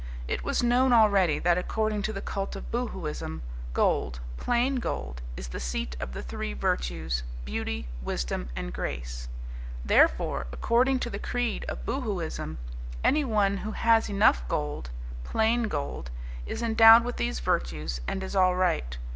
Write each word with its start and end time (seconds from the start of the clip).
It 0.27 0.43
was 0.43 0.63
known 0.63 0.93
already 0.93 1.37
that, 1.37 1.59
according 1.59 2.01
to 2.01 2.11
the 2.11 2.23
cult 2.23 2.55
of 2.55 2.71
Boohooism, 2.71 3.43
gold, 3.71 4.19
plain 4.35 4.77
gold, 4.77 5.21
is 5.37 5.49
the 5.49 5.59
seat 5.59 5.95
of 5.99 6.13
the 6.13 6.23
three 6.23 6.53
virtues 6.53 7.21
beauty, 7.45 7.87
wisdom 8.01 8.49
and 8.55 8.73
grace. 8.73 9.27
Therefore, 9.85 10.47
according 10.51 10.97
to 11.01 11.11
the 11.11 11.19
creed 11.19 11.65
of 11.65 11.85
Boohooism, 11.85 12.57
anyone 13.03 13.57
who 13.57 13.73
has 13.73 14.09
enough 14.09 14.41
gold, 14.47 14.89
plain 15.23 15.67
gold, 15.67 16.09
is 16.47 16.63
endowed 16.63 17.03
with 17.03 17.17
these 17.17 17.39
virtues 17.39 18.01
and 18.07 18.23
is 18.23 18.35
all 18.35 18.55
right. 18.55 18.97